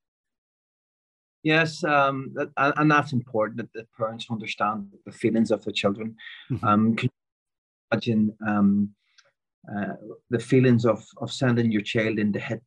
Yes, 1.47 1.85
um, 1.85 2.33
that, 2.35 2.49
and 2.57 2.91
that's 2.91 3.13
important 3.13 3.59
that 3.59 3.73
the 3.73 3.87
parents 3.97 4.27
understand 4.29 4.89
the 5.05 5.13
feelings 5.13 5.53
of 5.53 5.63
the 5.65 5.71
children. 5.71 6.17
Mm-hmm. 6.51 6.67
Um, 6.67 6.97
can 6.97 7.09
you 7.09 7.93
imagine 7.93 8.37
um, 8.45 8.91
uh, 9.73 9.95
the 10.29 10.41
feelings 10.41 10.85
of, 10.85 11.07
of 11.19 11.31
sending 11.31 11.71
your 11.71 11.83
child 11.83 12.19
into 12.19 12.41
hit 12.41 12.65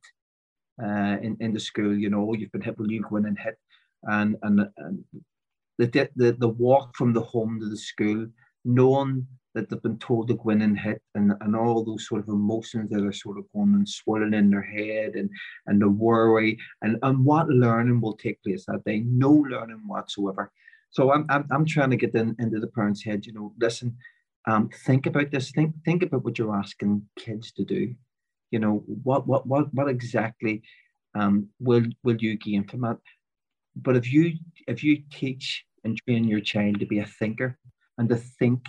uh, 0.82 1.16
in, 1.20 1.36
in 1.40 1.52
the 1.52 1.60
school? 1.60 1.94
You 1.94 2.08
know, 2.08 2.32
you've 2.32 2.52
been 2.52 2.62
hit, 2.62 2.78
will 2.78 2.90
you 2.90 3.02
go 3.02 3.16
in 3.16 3.26
and 3.26 3.38
hit? 3.38 3.58
And, 4.04 4.36
and, 4.44 4.60
and 4.78 5.04
the, 5.76 6.08
the, 6.16 6.32
the 6.38 6.48
walk 6.48 6.96
from 6.96 7.12
the 7.12 7.20
home 7.20 7.60
to 7.60 7.68
the 7.68 7.76
school, 7.76 8.28
knowing 8.64 9.26
that 9.54 9.68
they've 9.68 9.82
been 9.82 9.98
told 9.98 10.28
to 10.28 10.34
go 10.34 10.50
in 10.50 10.62
and 10.62 10.78
hit 10.78 11.02
and, 11.14 11.32
and 11.40 11.56
all 11.56 11.84
those 11.84 12.06
sort 12.06 12.20
of 12.20 12.28
emotions 12.28 12.88
that 12.90 13.04
are 13.04 13.12
sort 13.12 13.38
of 13.38 13.44
going 13.52 13.74
and 13.74 13.88
swirling 13.88 14.34
in 14.34 14.50
their 14.50 14.62
head 14.62 15.14
and 15.14 15.30
and 15.66 15.80
the 15.82 15.88
worry 15.88 16.58
and, 16.82 16.96
and 17.02 17.24
what 17.24 17.48
learning 17.48 18.00
will 18.00 18.16
take 18.16 18.42
place 18.42 18.64
that 18.66 18.84
day? 18.84 19.00
No 19.00 19.30
learning 19.30 19.82
whatsoever. 19.86 20.52
So 20.90 21.12
i'm 21.12 21.24
i'm, 21.28 21.46
I'm 21.50 21.64
trying 21.64 21.90
to 21.90 21.96
get 21.96 22.14
in, 22.14 22.34
into 22.38 22.58
the 22.60 22.66
parents 22.66 23.04
head 23.04 23.26
you 23.26 23.32
know 23.32 23.52
listen 23.60 23.96
um, 24.46 24.70
think 24.86 25.06
about 25.06 25.30
this. 25.30 25.50
Think 25.50 25.74
think 25.84 26.02
about 26.02 26.24
what 26.24 26.38
you're 26.38 26.56
asking 26.56 27.06
kids 27.18 27.52
to 27.52 27.64
do. 27.64 27.94
You 28.50 28.58
know 28.58 28.82
what 28.86 29.26
what 29.26 29.46
what 29.46 29.72
what 29.74 29.88
exactly 29.88 30.62
um, 31.14 31.48
will 31.58 31.84
will 32.02 32.16
you 32.16 32.36
gain 32.36 32.64
from 32.64 32.82
that? 32.82 32.98
But 33.76 33.96
if 33.96 34.12
you 34.12 34.34
if 34.66 34.82
you 34.82 35.02
teach 35.10 35.64
and 35.84 35.98
train 35.98 36.24
your 36.24 36.40
child 36.40 36.80
to 36.80 36.86
be 36.86 36.98
a 37.00 37.06
thinker 37.06 37.58
and 37.98 38.08
to 38.08 38.16
think 38.16 38.62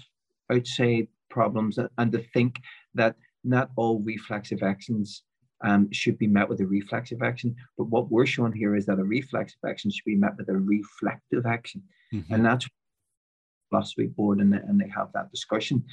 outside 0.51 1.07
problems 1.29 1.79
and 1.97 2.11
to 2.11 2.23
think 2.33 2.59
that 2.93 3.15
not 3.43 3.71
all 3.75 4.01
reflexive 4.01 4.63
actions 4.63 5.23
um, 5.63 5.91
should 5.91 6.17
be 6.17 6.27
met 6.27 6.49
with 6.49 6.59
a 6.59 6.65
reflexive 6.65 7.21
action. 7.21 7.55
But 7.77 7.85
what 7.85 8.11
we're 8.11 8.25
showing 8.25 8.53
here 8.53 8.75
is 8.75 8.85
that 8.87 8.99
a 8.99 9.03
reflexive 9.03 9.59
action 9.67 9.91
should 9.91 10.05
be 10.05 10.15
met 10.15 10.37
with 10.37 10.49
a 10.49 10.53
reflective 10.53 11.45
action. 11.45 11.83
Mm-hmm. 12.13 12.33
And 12.33 12.45
that's 12.45 12.67
philosophy 13.69 14.07
board 14.07 14.39
and, 14.39 14.53
and 14.53 14.79
they 14.79 14.89
have 14.89 15.09
that 15.13 15.31
discussion. 15.31 15.83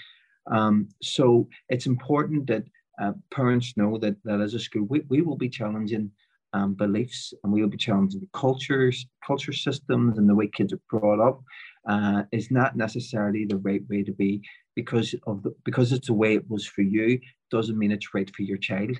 Um, 0.51 0.89
so 1.03 1.49
it's 1.69 1.87
important 1.87 2.47
that 2.49 2.65
uh, 3.01 3.13
parents 3.33 3.75
know 3.77 3.99
that, 3.99 4.17
that 4.25 4.41
as 4.41 4.55
a 4.55 4.59
school, 4.59 4.87
we, 4.89 5.03
we 5.09 5.21
will 5.21 5.37
be 5.37 5.49
challenging 5.49 6.11
um, 6.55 6.75
beliefs 6.75 7.33
and 7.45 7.53
we 7.53 7.61
will 7.61 7.69
be 7.69 7.77
challenging 7.77 8.27
cultures, 8.33 9.07
culture 9.27 9.53
systems 9.53 10.19
and 10.19 10.29
the 10.29 10.35
way 10.35 10.49
kids 10.49 10.73
are 10.73 10.81
brought 10.91 11.21
up 11.21 11.41
uh, 11.89 12.23
is 12.33 12.51
not 12.51 12.77
necessarily 12.77 13.45
the 13.45 13.59
right 13.59 13.83
way 13.89 14.03
to 14.03 14.13
be 14.13 14.43
because 14.75 15.15
of 15.27 15.43
the, 15.43 15.55
because 15.65 15.93
it's 15.93 16.07
the 16.09 16.15
way 16.15 16.35
it 16.35 16.49
was 16.49 16.67
for 16.67 16.83
you 16.83 17.19
doesn't 17.51 17.79
mean 17.79 17.91
it's 17.91 18.15
right 18.15 18.31
for 18.35 18.43
your 18.43 18.59
child 18.59 18.97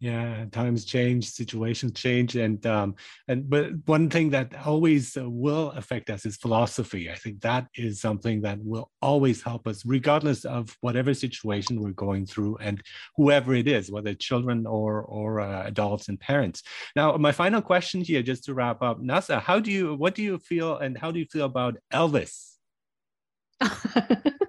yeah 0.00 0.46
times 0.50 0.86
change 0.86 1.28
situations 1.30 1.92
change 1.92 2.34
and 2.34 2.66
um 2.66 2.94
and 3.28 3.48
but 3.50 3.72
one 3.84 4.08
thing 4.08 4.30
that 4.30 4.52
always 4.66 5.14
uh, 5.16 5.28
will 5.28 5.70
affect 5.72 6.08
us 6.08 6.24
is 6.24 6.38
philosophy. 6.38 7.10
I 7.10 7.14
think 7.14 7.42
that 7.42 7.66
is 7.74 8.00
something 8.00 8.40
that 8.42 8.58
will 8.62 8.90
always 9.02 9.42
help 9.42 9.66
us 9.66 9.84
regardless 9.84 10.46
of 10.46 10.74
whatever 10.80 11.12
situation 11.12 11.80
we're 11.80 11.90
going 11.90 12.24
through 12.24 12.56
and 12.56 12.82
whoever 13.16 13.54
it 13.54 13.68
is 13.68 13.90
whether 13.90 14.14
children 14.14 14.66
or 14.66 15.02
or 15.02 15.40
uh, 15.40 15.66
adults 15.66 16.08
and 16.08 16.18
parents. 16.18 16.62
Now 16.96 17.16
my 17.18 17.32
final 17.32 17.60
question 17.60 18.00
here 18.00 18.22
just 18.22 18.44
to 18.44 18.54
wrap 18.54 18.82
up. 18.82 19.02
Neasa 19.02 19.40
how 19.40 19.60
do 19.60 19.70
you 19.70 19.94
what 19.96 20.14
do 20.14 20.22
you 20.22 20.38
feel 20.38 20.78
and 20.78 20.96
how 20.96 21.10
do 21.10 21.18
you 21.18 21.26
feel 21.26 21.44
about 21.44 21.76
elvis 21.92 22.56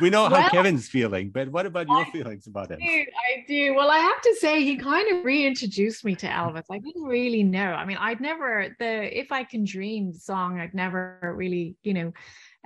we 0.00 0.10
know 0.10 0.24
how 0.24 0.32
well, 0.32 0.50
Kevin's 0.50 0.88
feeling, 0.88 1.30
but 1.30 1.48
what 1.48 1.66
about 1.66 1.88
your 1.88 2.04
I 2.04 2.10
feelings 2.10 2.46
about 2.46 2.70
him? 2.70 2.78
Do, 2.78 2.84
I 2.86 3.44
do. 3.46 3.74
Well, 3.74 3.90
I 3.90 3.98
have 3.98 4.20
to 4.22 4.34
say 4.36 4.62
he 4.62 4.76
kind 4.76 5.16
of 5.16 5.24
reintroduced 5.24 6.04
me 6.04 6.14
to 6.16 6.26
Elvis. 6.26 6.64
I 6.70 6.78
didn't 6.78 7.04
really 7.04 7.42
know. 7.42 7.72
I 7.72 7.84
mean, 7.84 7.98
I'd 7.98 8.20
never 8.20 8.74
the 8.78 9.18
"If 9.18 9.32
I 9.32 9.44
Can 9.44 9.64
Dream" 9.64 10.12
song. 10.12 10.60
I'd 10.60 10.74
never 10.74 11.34
really, 11.36 11.76
you 11.82 11.94
know, 11.94 12.12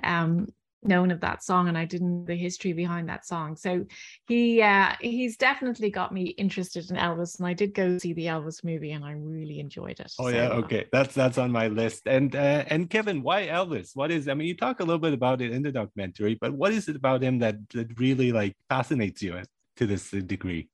um, 0.03 0.51
known 0.83 1.11
of 1.11 1.21
that 1.21 1.43
song 1.43 1.67
and 1.67 1.77
I 1.77 1.85
didn't 1.85 2.25
the 2.25 2.35
history 2.35 2.73
behind 2.73 3.09
that 3.09 3.25
song. 3.25 3.55
So 3.55 3.85
he 4.27 4.61
uh 4.61 4.93
he's 4.99 5.37
definitely 5.37 5.89
got 5.89 6.11
me 6.11 6.23
interested 6.23 6.89
in 6.89 6.97
Elvis 6.97 7.37
and 7.37 7.47
I 7.47 7.53
did 7.53 7.73
go 7.73 7.97
see 7.97 8.13
the 8.13 8.25
Elvis 8.25 8.63
movie 8.63 8.91
and 8.91 9.05
I 9.05 9.11
really 9.11 9.59
enjoyed 9.59 9.99
it. 9.99 10.11
Oh 10.19 10.29
so, 10.29 10.35
yeah, 10.35 10.49
okay. 10.49 10.85
That's 10.91 11.13
that's 11.13 11.37
on 11.37 11.51
my 11.51 11.67
list. 11.67 12.07
And 12.07 12.35
uh, 12.35 12.65
and 12.67 12.89
Kevin, 12.89 13.21
why 13.21 13.47
Elvis? 13.47 13.95
What 13.95 14.11
is 14.11 14.27
I 14.27 14.33
mean 14.33 14.47
you 14.47 14.57
talk 14.57 14.79
a 14.79 14.83
little 14.83 14.99
bit 14.99 15.13
about 15.13 15.41
it 15.41 15.51
in 15.51 15.61
the 15.61 15.71
documentary, 15.71 16.37
but 16.39 16.53
what 16.53 16.71
is 16.71 16.87
it 16.89 16.95
about 16.95 17.21
him 17.21 17.39
that, 17.39 17.55
that 17.69 17.99
really 17.99 18.31
like 18.31 18.55
fascinates 18.69 19.21
you 19.21 19.41
to 19.77 19.85
this 19.85 20.11
degree? 20.11 20.69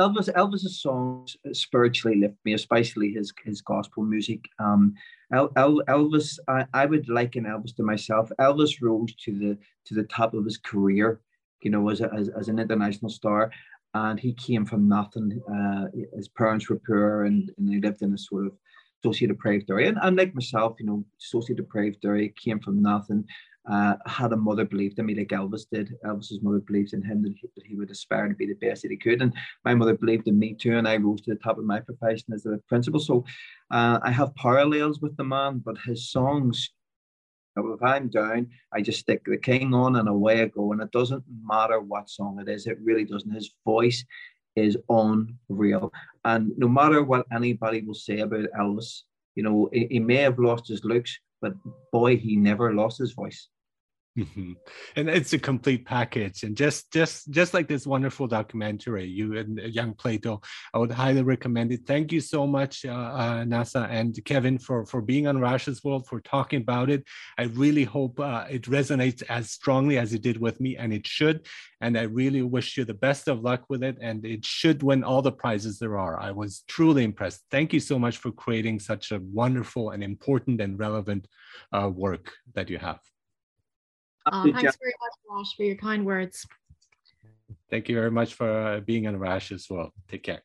Elvis 0.00 0.32
Elvis's 0.34 0.80
songs 0.80 1.36
spiritually 1.52 2.18
lift 2.18 2.36
me, 2.44 2.54
especially 2.54 3.12
his 3.12 3.32
his 3.44 3.60
gospel 3.60 4.02
music. 4.02 4.40
Um, 4.58 4.94
El, 5.32 5.50
El, 5.56 5.80
Elvis, 5.88 6.38
I, 6.48 6.64
I 6.72 6.86
would 6.86 7.08
liken 7.08 7.44
Elvis 7.44 7.74
to 7.76 7.82
myself. 7.82 8.30
Elvis 8.40 8.80
rose 8.80 9.14
to 9.24 9.32
the 9.32 9.58
to 9.86 9.94
the 9.94 10.04
top 10.04 10.34
of 10.34 10.44
his 10.44 10.58
career, 10.58 11.20
you 11.62 11.70
know, 11.70 11.88
as 11.88 12.00
a, 12.00 12.12
as, 12.14 12.28
as 12.30 12.48
an 12.48 12.58
international 12.58 13.10
star, 13.10 13.50
and 13.94 14.18
he 14.18 14.32
came 14.32 14.64
from 14.64 14.88
nothing. 14.88 15.40
Uh, 15.52 15.86
his 16.16 16.28
parents 16.28 16.68
were 16.68 16.80
poor, 16.86 17.24
and, 17.24 17.50
and 17.58 17.68
he 17.68 17.80
lived 17.80 18.02
in 18.02 18.14
a 18.14 18.18
sort 18.18 18.46
of 18.46 18.52
socially 19.02 19.28
depraved 19.28 19.70
area. 19.70 19.88
And, 19.88 19.98
and 20.02 20.16
like 20.16 20.34
myself, 20.34 20.76
you 20.80 20.86
know, 20.86 21.04
socially 21.18 21.56
depraved 21.56 22.04
area, 22.04 22.28
came 22.30 22.60
from 22.60 22.80
nothing, 22.80 23.24
uh, 23.70 23.94
had 24.06 24.32
a 24.32 24.36
mother 24.36 24.64
believed 24.64 24.98
in 24.98 25.06
me 25.06 25.14
like 25.14 25.28
Elvis 25.28 25.66
did. 25.70 25.94
Elvis's 26.04 26.42
mother 26.42 26.58
believed 26.58 26.92
in 26.92 27.02
him 27.02 27.22
that 27.22 27.34
he, 27.40 27.48
that 27.56 27.66
he, 27.66 27.76
would 27.76 27.90
aspire 27.90 28.28
to 28.28 28.34
be 28.34 28.46
the 28.46 28.54
best 28.54 28.82
that 28.82 28.90
he 28.90 28.96
could. 28.96 29.22
And 29.22 29.32
my 29.64 29.74
mother 29.74 29.94
believed 29.94 30.28
in 30.28 30.38
me 30.38 30.54
too. 30.54 30.76
And 30.76 30.86
I 30.86 30.96
rose 30.96 31.22
to 31.22 31.30
the 31.30 31.40
top 31.40 31.58
of 31.58 31.64
my 31.64 31.80
profession 31.80 32.34
as 32.34 32.44
a 32.46 32.58
principal. 32.68 33.00
So 33.00 33.24
uh, 33.70 34.00
I 34.02 34.10
have 34.10 34.34
parallels 34.34 35.00
with 35.00 35.16
the 35.16 35.24
man, 35.24 35.62
but 35.64 35.78
his 35.86 36.10
songs, 36.10 36.70
if 37.56 37.82
I'm 37.82 38.08
down, 38.08 38.48
I 38.72 38.82
just 38.82 39.00
stick 39.00 39.22
the 39.24 39.38
king 39.38 39.72
on 39.72 39.96
and 39.96 40.08
away 40.08 40.42
I 40.42 40.46
go. 40.46 40.72
And 40.72 40.82
it 40.82 40.90
doesn't 40.90 41.24
matter 41.42 41.80
what 41.80 42.10
song 42.10 42.40
it 42.40 42.50
is, 42.50 42.66
it 42.66 42.78
really 42.82 43.04
doesn't. 43.04 43.30
His 43.30 43.54
voice 43.64 44.04
is 44.56 44.76
unreal. 44.90 45.90
And 46.24 46.52
no 46.58 46.68
matter 46.68 47.02
what 47.02 47.26
anybody 47.32 47.80
will 47.80 47.94
say 47.94 48.20
about 48.20 48.46
Elvis, 48.58 49.02
you 49.34 49.42
know, 49.42 49.70
he, 49.72 49.86
he 49.90 49.98
may 50.00 50.16
have 50.16 50.38
lost 50.38 50.68
his 50.68 50.84
looks, 50.84 51.18
but 51.40 51.54
boy, 51.92 52.16
he 52.16 52.36
never 52.36 52.74
lost 52.74 52.98
his 52.98 53.12
voice. 53.12 53.48
Mm-hmm. 54.16 54.52
And 54.94 55.08
it's 55.08 55.32
a 55.32 55.40
complete 55.40 55.84
package, 55.84 56.44
and 56.44 56.56
just 56.56 56.92
just 56.92 57.28
just 57.32 57.52
like 57.52 57.66
this 57.66 57.84
wonderful 57.84 58.28
documentary, 58.28 59.06
you 59.06 59.36
and 59.36 59.58
young 59.58 59.92
Plato, 59.92 60.40
I 60.72 60.78
would 60.78 60.92
highly 60.92 61.22
recommend 61.22 61.72
it. 61.72 61.80
Thank 61.84 62.12
you 62.12 62.20
so 62.20 62.46
much, 62.46 62.84
uh, 62.84 62.92
uh, 62.92 63.44
Neasa 63.44 63.88
and 63.90 64.16
Kevin, 64.24 64.56
for 64.56 64.86
for 64.86 65.02
being 65.02 65.26
on 65.26 65.40
Russia's 65.40 65.82
World, 65.82 66.06
for 66.06 66.20
talking 66.20 66.60
about 66.60 66.90
it. 66.90 67.02
I 67.38 67.44
really 67.44 67.82
hope 67.82 68.20
uh, 68.20 68.44
it 68.48 68.62
resonates 68.62 69.24
as 69.28 69.50
strongly 69.50 69.98
as 69.98 70.14
it 70.14 70.22
did 70.22 70.40
with 70.40 70.60
me, 70.60 70.76
and 70.76 70.92
it 70.92 71.08
should. 71.08 71.46
And 71.80 71.98
I 71.98 72.02
really 72.02 72.42
wish 72.42 72.76
you 72.76 72.84
the 72.84 72.94
best 72.94 73.26
of 73.26 73.42
luck 73.42 73.64
with 73.68 73.82
it, 73.82 73.98
and 74.00 74.24
it 74.24 74.44
should 74.44 74.84
win 74.84 75.02
all 75.02 75.22
the 75.22 75.32
prizes 75.32 75.80
there 75.80 75.98
are. 75.98 76.20
I 76.20 76.30
was 76.30 76.62
truly 76.68 77.02
impressed. 77.02 77.42
Thank 77.50 77.72
you 77.72 77.80
so 77.80 77.98
much 77.98 78.18
for 78.18 78.30
creating 78.30 78.78
such 78.78 79.10
a 79.10 79.18
wonderful 79.18 79.90
and 79.90 80.04
important 80.04 80.60
and 80.60 80.78
relevant 80.78 81.26
uh, 81.72 81.90
work 81.92 82.30
that 82.54 82.70
you 82.70 82.78
have. 82.78 83.00
Uh, 84.26 84.42
thanks 84.44 84.76
very 84.80 84.94
much, 85.00 85.12
Rosh, 85.28 85.54
for 85.56 85.64
your 85.64 85.76
kind 85.76 86.04
words. 86.04 86.46
Thank 87.70 87.88
you 87.88 87.94
very 87.94 88.10
much 88.10 88.34
for 88.34 88.48
uh, 88.48 88.80
being 88.80 89.06
on 89.06 89.16
Rash 89.18 89.52
as 89.52 89.66
well. 89.68 89.92
Take 90.08 90.22
care. 90.22 90.42